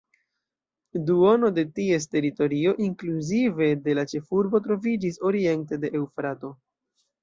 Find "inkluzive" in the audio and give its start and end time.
2.87-3.71